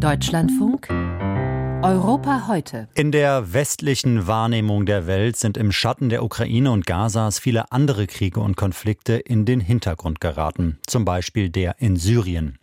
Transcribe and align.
Deutschlandfunk 0.00 0.88
Europa 1.82 2.46
heute. 2.48 2.88
In 2.94 3.12
der 3.12 3.52
westlichen 3.52 4.26
Wahrnehmung 4.26 4.86
der 4.86 5.06
Welt 5.06 5.36
sind 5.36 5.58
im 5.58 5.72
Schatten 5.72 6.08
der 6.08 6.22
Ukraine 6.22 6.70
und 6.70 6.86
Gazas 6.86 7.38
viele 7.38 7.70
andere 7.70 8.06
Kriege 8.06 8.40
und 8.40 8.56
Konflikte 8.56 9.14
in 9.14 9.44
den 9.44 9.60
Hintergrund 9.60 10.20
geraten. 10.20 10.78
Zum 10.86 11.04
Beispiel 11.04 11.50
der 11.50 11.76
in 11.78 11.96
Syrien. 11.96 12.58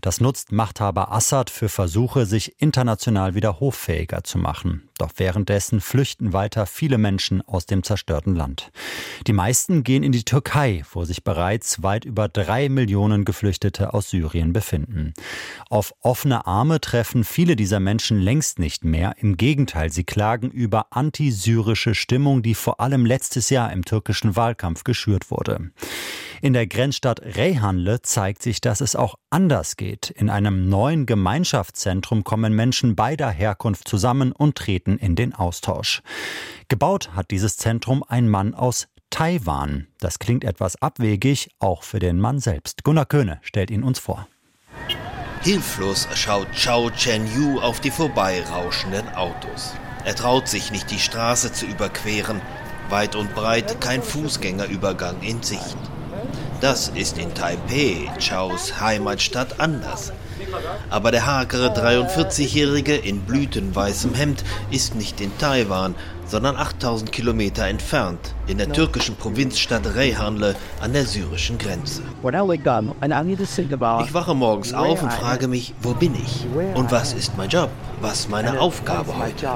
Das 0.00 0.20
nutzt 0.20 0.52
Machthaber 0.52 1.12
Assad 1.12 1.50
für 1.50 1.68
Versuche, 1.68 2.24
sich 2.24 2.60
international 2.60 3.34
wieder 3.34 3.60
hoffähiger 3.60 4.24
zu 4.24 4.38
machen. 4.38 4.87
Doch 4.98 5.12
währenddessen 5.16 5.80
flüchten 5.80 6.32
weiter 6.32 6.66
viele 6.66 6.98
Menschen 6.98 7.40
aus 7.42 7.66
dem 7.66 7.84
zerstörten 7.84 8.34
Land. 8.34 8.70
Die 9.28 9.32
meisten 9.32 9.84
gehen 9.84 10.02
in 10.02 10.10
die 10.10 10.24
Türkei, 10.24 10.82
wo 10.92 11.04
sich 11.04 11.22
bereits 11.22 11.82
weit 11.84 12.04
über 12.04 12.28
drei 12.28 12.68
Millionen 12.68 13.24
Geflüchtete 13.24 13.94
aus 13.94 14.10
Syrien 14.10 14.52
befinden. 14.52 15.14
Auf 15.70 15.94
offene 16.00 16.46
Arme 16.46 16.80
treffen 16.80 17.22
viele 17.22 17.54
dieser 17.54 17.78
Menschen 17.78 18.18
längst 18.18 18.58
nicht 18.58 18.84
mehr. 18.84 19.14
Im 19.18 19.36
Gegenteil, 19.36 19.90
sie 19.92 20.04
klagen 20.04 20.50
über 20.50 20.86
antisyrische 20.90 21.94
Stimmung, 21.94 22.42
die 22.42 22.54
vor 22.54 22.80
allem 22.80 23.06
letztes 23.06 23.50
Jahr 23.50 23.72
im 23.72 23.84
türkischen 23.84 24.34
Wahlkampf 24.34 24.82
geschürt 24.82 25.30
wurde. 25.30 25.70
In 26.40 26.52
der 26.52 26.66
Grenzstadt 26.66 27.20
Reyhanle 27.20 28.02
zeigt 28.02 28.42
sich, 28.42 28.60
dass 28.60 28.80
es 28.80 28.94
auch 28.94 29.16
anders 29.30 29.76
geht. 29.76 30.10
In 30.10 30.30
einem 30.30 30.68
neuen 30.68 31.04
Gemeinschaftszentrum 31.04 32.22
kommen 32.22 32.54
Menschen 32.54 32.94
beider 32.94 33.30
Herkunft 33.30 33.88
zusammen 33.88 34.32
und 34.32 34.56
treten 34.56 34.98
in 34.98 35.16
den 35.16 35.34
Austausch. 35.34 36.02
Gebaut 36.68 37.10
hat 37.14 37.30
dieses 37.32 37.56
Zentrum 37.56 38.04
ein 38.06 38.28
Mann 38.28 38.54
aus 38.54 38.86
Taiwan. 39.10 39.88
Das 39.98 40.18
klingt 40.18 40.44
etwas 40.44 40.80
abwegig, 40.80 41.50
auch 41.58 41.82
für 41.82 41.98
den 41.98 42.20
Mann 42.20 42.38
selbst. 42.38 42.84
Gunnar 42.84 43.06
Köhne 43.06 43.40
stellt 43.42 43.70
ihn 43.70 43.82
uns 43.82 43.98
vor. 43.98 44.28
Hilflos 45.42 46.08
schaut 46.14 46.52
Chao 46.52 46.90
Chen 46.90 47.26
Yu 47.34 47.60
auf 47.60 47.80
die 47.80 47.90
vorbeirauschenden 47.90 49.08
Autos. 49.14 49.74
Er 50.04 50.14
traut 50.14 50.46
sich 50.46 50.70
nicht, 50.70 50.90
die 50.90 50.98
Straße 50.98 51.52
zu 51.52 51.66
überqueren. 51.66 52.40
Weit 52.90 53.14
und 53.14 53.34
breit 53.34 53.80
kein 53.80 54.02
Fußgängerübergang 54.02 55.20
in 55.22 55.42
Sicht. 55.42 55.76
Das 56.60 56.88
ist 56.88 57.18
in 57.18 57.32
Taipei, 57.34 58.10
Chaos 58.18 58.80
Heimatstadt, 58.80 59.60
anders. 59.60 60.12
Aber 60.90 61.12
der 61.12 61.24
hagere 61.24 61.68
43-Jährige 61.68 62.96
in 62.96 63.20
blütenweißem 63.20 64.12
Hemd 64.14 64.42
ist 64.72 64.96
nicht 64.96 65.20
in 65.20 65.30
Taiwan, 65.38 65.94
sondern 66.26 66.56
8000 66.56 67.12
Kilometer 67.12 67.66
entfernt, 67.68 68.34
in 68.48 68.58
der 68.58 68.72
türkischen 68.72 69.14
Provinzstadt 69.14 69.94
Reyhanle 69.94 70.56
an 70.80 70.92
der 70.92 71.06
syrischen 71.06 71.58
Grenze. 71.58 72.02
Ich 72.22 74.14
wache 74.14 74.34
morgens 74.34 74.74
auf 74.74 75.00
und 75.00 75.12
frage 75.12 75.46
mich, 75.46 75.74
wo 75.80 75.94
bin 75.94 76.16
ich? 76.16 76.44
Und 76.74 76.90
was 76.90 77.12
ist 77.12 77.36
mein 77.36 77.50
Job? 77.50 77.70
Was 78.00 78.28
meine 78.28 78.60
Aufgabe 78.60 79.16
heute? 79.16 79.48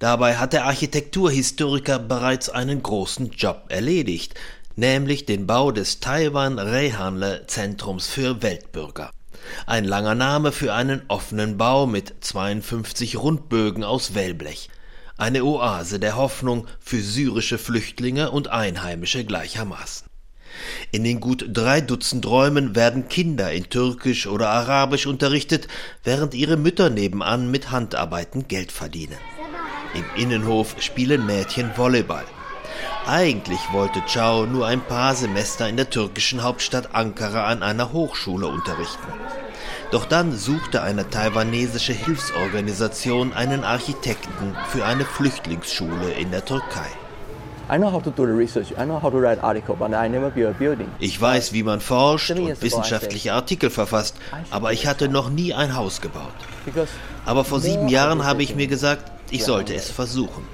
Dabei 0.00 0.34
hat 0.34 0.52
der 0.52 0.64
Architekturhistoriker 0.64 2.00
bereits 2.00 2.50
einen 2.50 2.82
großen 2.82 3.30
Job 3.30 3.66
erledigt 3.68 4.34
nämlich 4.76 5.26
den 5.26 5.46
Bau 5.46 5.70
des 5.70 6.00
Taiwan 6.00 6.58
Reihanle 6.58 7.46
Zentrums 7.46 8.06
für 8.06 8.42
Weltbürger. 8.42 9.10
Ein 9.66 9.84
langer 9.84 10.14
Name 10.14 10.52
für 10.52 10.72
einen 10.72 11.02
offenen 11.08 11.56
Bau 11.56 11.86
mit 11.86 12.14
52 12.20 13.16
Rundbögen 13.16 13.84
aus 13.84 14.14
Wellblech. 14.14 14.68
Eine 15.16 15.44
Oase 15.44 16.00
der 16.00 16.16
Hoffnung 16.16 16.66
für 16.80 17.00
syrische 17.00 17.58
Flüchtlinge 17.58 18.30
und 18.30 18.48
Einheimische 18.48 19.24
gleichermaßen. 19.24 20.08
In 20.92 21.04
den 21.04 21.20
gut 21.20 21.46
drei 21.52 21.80
Dutzend 21.80 22.26
Räumen 22.26 22.74
werden 22.74 23.08
Kinder 23.08 23.52
in 23.52 23.68
Türkisch 23.68 24.26
oder 24.26 24.50
Arabisch 24.50 25.06
unterrichtet, 25.06 25.68
während 26.04 26.34
ihre 26.34 26.56
Mütter 26.56 26.90
nebenan 26.90 27.50
mit 27.50 27.70
Handarbeiten 27.70 28.48
Geld 28.48 28.72
verdienen. 28.72 29.18
Im 29.94 30.04
Innenhof 30.20 30.76
spielen 30.80 31.26
Mädchen 31.26 31.70
Volleyball. 31.76 32.24
Eigentlich 33.06 33.60
wollte 33.70 34.02
Chao 34.06 34.46
nur 34.46 34.66
ein 34.66 34.80
paar 34.80 35.14
Semester 35.14 35.68
in 35.68 35.76
der 35.76 35.90
türkischen 35.90 36.42
Hauptstadt 36.42 36.94
Ankara 36.94 37.44
an 37.48 37.62
einer 37.62 37.92
Hochschule 37.92 38.46
unterrichten. 38.46 39.12
Doch 39.90 40.06
dann 40.06 40.32
suchte 40.34 40.80
eine 40.80 41.10
taiwanesische 41.10 41.92
Hilfsorganisation 41.92 43.34
einen 43.34 43.62
Architekten 43.62 44.56
für 44.68 44.86
eine 44.86 45.04
Flüchtlingsschule 45.04 46.12
in 46.12 46.30
der 46.30 46.46
Türkei. 46.46 46.88
Ich 50.98 51.20
weiß, 51.20 51.52
wie 51.52 51.62
man 51.62 51.80
forscht 51.80 52.30
und 52.30 52.62
wissenschaftliche 52.62 53.34
Artikel 53.34 53.68
verfasst, 53.68 54.16
aber 54.50 54.72
ich 54.72 54.86
hatte 54.86 55.10
noch 55.10 55.28
nie 55.28 55.52
ein 55.52 55.76
Haus 55.76 56.00
gebaut. 56.00 56.32
Aber 57.26 57.44
vor 57.44 57.60
sieben 57.60 57.88
Jahren 57.88 58.24
habe 58.24 58.42
ich 58.42 58.54
mir 58.54 58.66
gesagt, 58.66 59.12
ich 59.30 59.44
sollte 59.44 59.74
es 59.74 59.90
versuchen. 59.90 60.46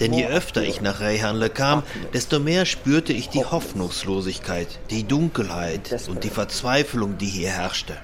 Denn 0.00 0.12
je 0.12 0.26
öfter 0.26 0.62
ich 0.62 0.80
nach 0.80 1.00
Reyhanle 1.00 1.50
kam, 1.50 1.82
desto 2.12 2.40
mehr 2.40 2.66
spürte 2.66 3.12
ich 3.12 3.28
die 3.28 3.44
Hoffnungslosigkeit, 3.44 4.68
die 4.90 5.04
Dunkelheit 5.04 6.08
und 6.08 6.24
die 6.24 6.30
Verzweiflung, 6.30 7.18
die 7.18 7.26
hier 7.26 7.50
herrschte. 7.50 7.96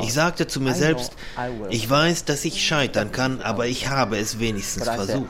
Ich 0.00 0.12
sagte 0.12 0.46
zu 0.46 0.60
mir 0.60 0.74
selbst, 0.74 1.12
ich 1.70 1.88
weiß, 1.88 2.24
dass 2.24 2.44
ich 2.44 2.64
scheitern 2.64 3.10
kann, 3.10 3.40
aber 3.40 3.66
ich 3.66 3.88
habe 3.88 4.18
es 4.18 4.38
wenigstens 4.38 4.84
versucht. 4.84 5.28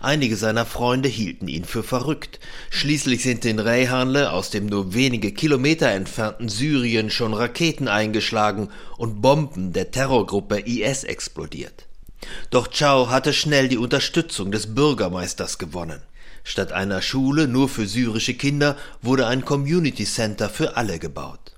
Einige 0.00 0.36
seiner 0.36 0.66
Freunde 0.66 1.08
hielten 1.08 1.48
ihn 1.48 1.64
für 1.64 1.82
verrückt. 1.82 2.40
Schließlich 2.70 3.22
sind 3.22 3.44
in 3.44 3.60
Reyhanle 3.60 4.32
aus 4.32 4.50
dem 4.50 4.66
nur 4.66 4.94
wenige 4.94 5.32
Kilometer 5.32 5.90
entfernten 5.90 6.48
Syrien 6.48 7.08
schon 7.10 7.34
Raketen 7.34 7.88
eingeschlagen 7.88 8.68
und 8.96 9.22
Bomben 9.22 9.72
der 9.72 9.90
Terrorgruppe 9.90 10.58
IS 10.58 11.04
explodiert. 11.04 11.86
Doch 12.50 12.68
Chao 12.68 13.08
hatte 13.10 13.32
schnell 13.32 13.68
die 13.68 13.78
Unterstützung 13.78 14.52
des 14.52 14.74
Bürgermeisters 14.74 15.58
gewonnen. 15.58 16.02
Statt 16.44 16.72
einer 16.72 17.02
Schule 17.02 17.46
nur 17.46 17.68
für 17.68 17.86
syrische 17.86 18.34
Kinder 18.34 18.76
wurde 19.00 19.26
ein 19.26 19.44
Community 19.44 20.04
Center 20.04 20.48
für 20.48 20.76
alle 20.76 20.98
gebaut, 20.98 21.52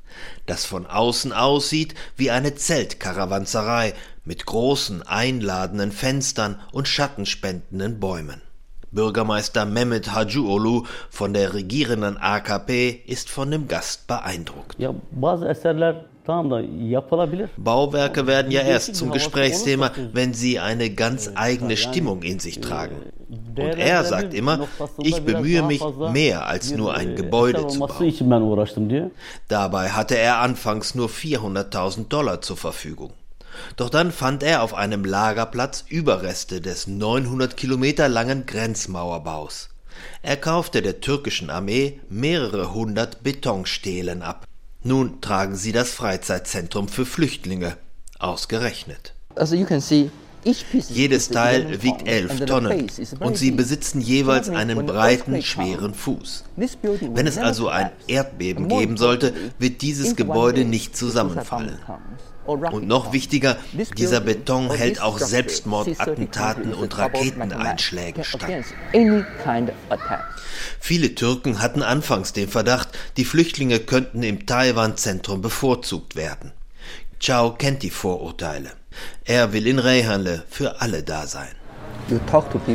das 0.46 0.66
von 0.66 0.86
außen 0.86 1.32
aussieht 1.32 1.94
wie 2.16 2.30
eine 2.30 2.54
Zeltkarawanserei 2.54 3.94
mit 4.24 4.46
großen 4.46 5.02
einladenden 5.02 5.90
Fenstern 5.90 6.60
und 6.72 6.88
schattenspendenden 6.88 7.98
Bäumen. 7.98 8.42
Bürgermeister 8.90 9.64
Mehmet 9.64 10.10
Hacuoğlu 10.10 10.86
von 11.10 11.34
der 11.34 11.52
regierenden 11.52 12.16
AKP 12.16 13.02
ist 13.06 13.28
von 13.28 13.50
dem 13.50 13.66
Gast 13.66 14.06
beeindruckt. 14.06 14.78
Bauwerke 17.56 18.26
werden 18.26 18.50
ja 18.50 18.62
erst 18.62 18.96
zum 18.96 19.10
Gesprächsthema, 19.10 19.90
wenn 20.12 20.32
sie 20.32 20.58
eine 20.58 20.90
ganz 20.90 21.30
eigene 21.34 21.76
Stimmung 21.76 22.22
in 22.22 22.38
sich 22.38 22.60
tragen. 22.60 22.96
Und 23.28 23.58
er 23.58 24.04
sagt 24.04 24.32
immer, 24.34 24.66
ich 24.98 25.22
bemühe 25.22 25.62
mich 25.62 25.82
mehr 26.12 26.46
als 26.46 26.72
nur 26.72 26.94
ein 26.94 27.14
Gebäude 27.14 27.66
zu 27.66 27.80
bauen. 27.80 29.10
Dabei 29.48 29.90
hatte 29.90 30.16
er 30.16 30.38
anfangs 30.38 30.94
nur 30.94 31.08
400.000 31.08 32.08
Dollar 32.08 32.40
zur 32.40 32.56
Verfügung. 32.56 33.12
Doch 33.76 33.90
dann 33.90 34.10
fand 34.10 34.42
er 34.42 34.62
auf 34.62 34.74
einem 34.74 35.04
Lagerplatz 35.04 35.84
Überreste 35.88 36.60
des 36.60 36.86
900 36.86 37.56
Kilometer 37.56 38.08
langen 38.08 38.46
Grenzmauerbaus. 38.46 39.70
Er 40.22 40.36
kaufte 40.36 40.82
der 40.82 41.00
türkischen 41.00 41.50
Armee 41.50 42.00
mehrere 42.08 42.74
hundert 42.74 43.22
Betonstelen 43.22 44.22
ab. 44.22 44.46
Nun 44.86 45.22
tragen 45.22 45.56
sie 45.56 45.72
das 45.72 45.92
Freizeitzentrum 45.92 46.88
für 46.88 47.06
Flüchtlinge. 47.06 47.78
Ausgerechnet. 48.18 49.14
Also 49.34 49.56
jedes 50.90 51.28
Teil 51.30 51.82
wiegt 51.82 52.06
elf 52.06 52.44
Tonnen 52.44 52.90
und 53.18 53.36
sie 53.38 53.50
besitzen 53.50 54.02
jeweils 54.02 54.50
einen 54.50 54.84
breiten, 54.84 55.42
schweren 55.42 55.94
Fuß. 55.94 56.44
Wenn 56.54 57.26
es 57.26 57.38
also 57.38 57.68
ein 57.68 57.90
Erdbeben 58.06 58.68
geben 58.68 58.98
sollte, 58.98 59.32
wird 59.58 59.80
dieses 59.80 60.16
Gebäude 60.16 60.66
nicht 60.66 60.96
zusammenfallen. 60.96 61.78
Und 62.46 62.86
noch 62.86 63.12
wichtiger, 63.12 63.56
dieser 63.96 64.20
Beton 64.20 64.70
hält 64.70 65.00
auch 65.00 65.18
Selbstmordattentaten 65.18 66.74
und 66.74 66.98
Raketeneinschlägen 66.98 68.24
stand. 68.24 68.66
Viele 70.80 71.14
Türken 71.14 71.62
hatten 71.62 71.82
anfangs 71.82 72.32
den 72.32 72.48
Verdacht, 72.48 72.88
die 73.16 73.24
Flüchtlinge 73.24 73.80
könnten 73.80 74.22
im 74.22 74.46
Taiwan-Zentrum 74.46 75.40
bevorzugt 75.40 76.16
werden. 76.16 76.52
Chao 77.18 77.52
kennt 77.52 77.82
die 77.82 77.90
Vorurteile. 77.90 78.72
Er 79.24 79.52
will 79.52 79.66
in 79.66 79.78
Reyhanle 79.78 80.44
für 80.48 80.80
alle 80.80 81.02
da 81.02 81.26
sein. 81.26 81.54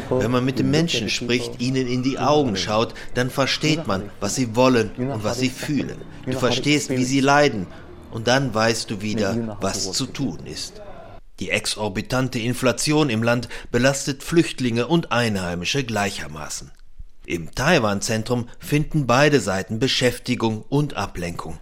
Wenn 0.10 0.31
man 0.31 0.44
mit 0.44 0.57
den 0.57 0.71
Menschen 0.71 1.10
spricht, 1.10 1.62
ihnen 1.62 1.88
in 1.88 2.01
die 2.01 2.18
Augen 2.18 2.56
schaut, 2.56 2.95
dann 3.13 3.30
versteht 3.30 3.86
man, 3.86 4.10
was 4.19 4.33
sie 4.33 4.56
wollen 4.56 4.89
und 4.98 5.24
was 5.24 5.39
sie 5.39 5.50
fühlen. 5.50 6.01
Du 6.25 6.38
verstehst, 6.39 6.89
wie 6.89 7.04
sie 7.04 7.19
leiden 7.19 7.68
und 8.11 8.27
dann 8.27 8.53
weißt 8.53 8.89
du 8.89 9.01
wieder, 9.01 9.57
was 9.61 9.91
zu 9.91 10.06
tun 10.06 10.45
ist. 10.45 10.81
Die 11.39 11.51
exorbitante 11.51 12.39
Inflation 12.39 13.09
im 13.09 13.23
Land 13.23 13.47
belastet 13.71 14.23
Flüchtlinge 14.23 14.88
und 14.88 15.11
Einheimische 15.11 15.83
gleichermaßen. 15.83 16.71
Im 17.25 17.53
Taiwan-Zentrum 17.53 18.50
finden 18.59 19.07
beide 19.07 19.39
Seiten 19.39 19.79
Beschäftigung 19.79 20.63
und 20.67 20.95
Ablenkung. 20.95 21.59